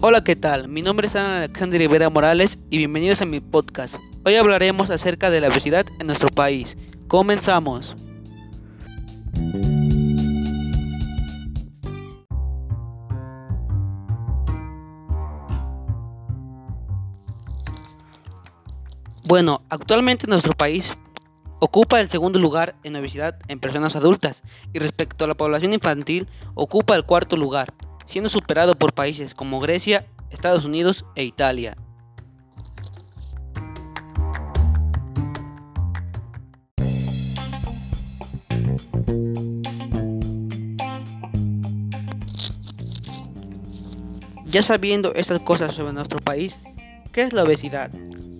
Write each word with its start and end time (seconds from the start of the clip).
Hola, 0.00 0.22
¿qué 0.22 0.36
tal? 0.36 0.68
Mi 0.68 0.80
nombre 0.80 1.08
es 1.08 1.16
Ana 1.16 1.38
Alexander 1.38 1.80
Rivera 1.80 2.08
Morales 2.08 2.56
y 2.70 2.78
bienvenidos 2.78 3.20
a 3.20 3.24
mi 3.24 3.40
podcast. 3.40 3.96
Hoy 4.24 4.36
hablaremos 4.36 4.90
acerca 4.90 5.28
de 5.28 5.40
la 5.40 5.48
obesidad 5.48 5.86
en 5.98 6.06
nuestro 6.06 6.28
país. 6.28 6.76
Comenzamos. 7.08 7.96
Bueno, 19.24 19.62
actualmente 19.68 20.28
nuestro 20.28 20.52
país 20.52 20.96
ocupa 21.58 22.00
el 22.00 22.08
segundo 22.08 22.38
lugar 22.38 22.76
en 22.84 22.94
obesidad 22.94 23.36
en 23.48 23.58
personas 23.58 23.96
adultas 23.96 24.44
y 24.72 24.78
respecto 24.78 25.24
a 25.24 25.28
la 25.28 25.34
población 25.34 25.72
infantil 25.72 26.28
ocupa 26.54 26.94
el 26.94 27.04
cuarto 27.04 27.36
lugar, 27.36 27.74
siendo 28.08 28.30
superado 28.30 28.74
por 28.74 28.94
países 28.94 29.34
como 29.34 29.60
Grecia, 29.60 30.06
Estados 30.30 30.64
Unidos 30.64 31.04
e 31.14 31.24
Italia. 31.24 31.76
Ya 44.50 44.62
sabiendo 44.62 45.14
estas 45.14 45.40
cosas 45.40 45.74
sobre 45.74 45.92
nuestro 45.92 46.20
país, 46.20 46.58
¿qué 47.12 47.22
es 47.22 47.34
la 47.34 47.42
obesidad? 47.44 47.90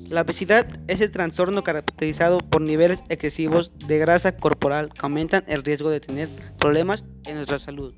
La 0.08 0.22
obesidad 0.22 0.66
es 0.86 1.02
el 1.02 1.10
trastorno 1.10 1.62
caracterizado 1.62 2.38
por 2.38 2.62
niveles 2.62 3.00
excesivos 3.10 3.70
de 3.86 3.98
grasa 3.98 4.32
corporal 4.32 4.88
que 4.88 5.02
aumentan 5.02 5.44
el 5.46 5.62
riesgo 5.62 5.90
de 5.90 6.00
tener 6.00 6.30
problemas 6.58 7.04
en 7.26 7.34
nuestra 7.36 7.58
salud. 7.58 7.94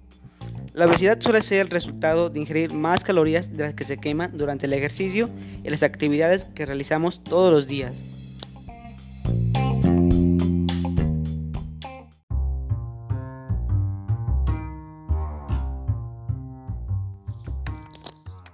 La 0.72 0.86
obesidad 0.86 1.20
suele 1.20 1.42
ser 1.42 1.60
el 1.60 1.70
resultado 1.70 2.30
de 2.30 2.40
ingerir 2.40 2.72
más 2.72 3.02
calorías 3.02 3.56
de 3.56 3.64
las 3.64 3.74
que 3.74 3.84
se 3.84 3.98
queman 3.98 4.36
durante 4.36 4.66
el 4.66 4.72
ejercicio 4.72 5.28
y 5.64 5.70
las 5.70 5.82
actividades 5.82 6.44
que 6.54 6.66
realizamos 6.66 7.22
todos 7.24 7.52
los 7.52 7.66
días. 7.66 7.94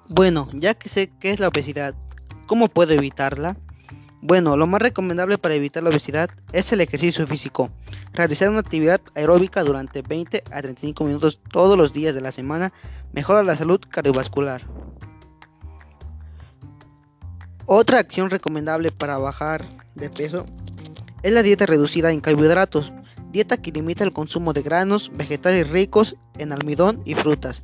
Bueno, 0.09 0.49
ya 0.55 0.75
que 0.75 0.89
sé 0.89 1.11
qué 1.21 1.31
es 1.31 1.41
la 1.41 1.49
obesidad, 1.49 1.95
¿Cómo 2.47 2.69
puedo 2.69 2.93
evitarla? 2.93 3.57
Bueno, 4.27 4.57
lo 4.57 4.67
más 4.67 4.83
recomendable 4.83 5.39
para 5.39 5.55
evitar 5.55 5.85
la 5.85 5.91
obesidad 5.91 6.31
es 6.53 6.73
el 6.73 6.81
ejercicio 6.81 7.25
físico. 7.29 7.71
Realizar 8.13 8.51
una 8.51 8.59
actividad 8.59 9.01
aeróbica 9.15 9.63
durante 9.63 10.03
20 10.03 10.43
a 10.51 10.63
35 10.63 11.05
minutos 11.05 11.41
todos 11.53 11.79
los 11.79 11.93
días 11.93 12.13
de 12.13 12.21
la 12.21 12.33
semana 12.33 12.73
mejora 13.13 13.45
la 13.45 13.57
salud 13.57 13.81
cardiovascular. 13.89 14.63
Otra 17.67 18.01
acción 18.01 18.29
recomendable 18.29 18.91
para 18.91 19.17
bajar 19.17 19.65
de 19.95 20.11
peso 20.11 20.45
es 21.23 21.33
la 21.33 21.45
dieta 21.45 21.65
reducida 21.65 22.11
en 22.11 22.21
carbohidratos, 22.21 22.93
dieta 23.31 23.59
que 23.59 23.71
limita 23.71 24.03
el 24.03 24.13
consumo 24.13 24.53
de 24.53 24.63
granos, 24.63 25.13
vegetales 25.15 25.71
ricos 25.71 26.17
en 26.37 26.53
almidón 26.53 27.01
y 27.05 27.15
frutas, 27.15 27.63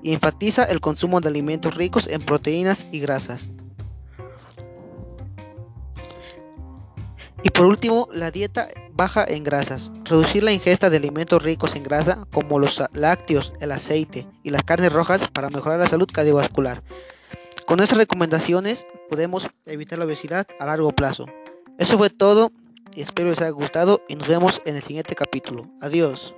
y 0.00 0.12
enfatiza 0.12 0.62
el 0.62 0.80
consumo 0.80 1.20
de 1.20 1.30
alimentos 1.30 1.74
ricos 1.74 2.06
en 2.06 2.22
proteínas 2.22 2.86
y 2.92 3.00
grasas. 3.00 3.50
Y 7.44 7.50
por 7.50 7.66
último, 7.66 8.08
la 8.12 8.32
dieta 8.32 8.68
baja 8.92 9.24
en 9.28 9.44
grasas. 9.44 9.92
Reducir 10.04 10.42
la 10.42 10.50
ingesta 10.50 10.90
de 10.90 10.96
alimentos 10.96 11.42
ricos 11.42 11.76
en 11.76 11.84
grasa 11.84 12.26
como 12.32 12.58
los 12.58 12.82
lácteos, 12.92 13.52
el 13.60 13.70
aceite 13.70 14.26
y 14.42 14.50
las 14.50 14.64
carnes 14.64 14.92
rojas 14.92 15.28
para 15.28 15.50
mejorar 15.50 15.78
la 15.78 15.86
salud 15.86 16.08
cardiovascular. 16.12 16.82
Con 17.66 17.80
estas 17.80 17.98
recomendaciones 17.98 18.86
podemos 19.08 19.48
evitar 19.66 19.98
la 19.98 20.06
obesidad 20.06 20.46
a 20.58 20.66
largo 20.66 20.90
plazo. 20.90 21.26
Eso 21.78 21.98
fue 21.98 22.10
todo 22.10 22.50
espero 23.02 23.30
les 23.30 23.40
haya 23.40 23.50
gustado 23.50 24.02
y 24.08 24.16
nos 24.16 24.28
vemos 24.28 24.62
en 24.64 24.76
el 24.76 24.82
siguiente 24.82 25.14
capítulo. 25.14 25.66
Adiós. 25.80 26.34